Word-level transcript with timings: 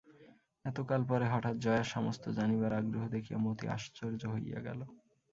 এতকাল 0.65 1.01
পরে 1.09 1.25
হঠাৎ 1.33 1.55
জয়ার 1.57 1.87
সমস্ত 1.95 2.23
জানিবার 2.37 2.71
আগ্রহ 2.73 3.03
দেখিয়া 3.07 3.39
মতি 3.39 3.65
আশ্চর্য 3.67 4.21
হইয়া 4.33 4.59
গেল। 4.67 4.79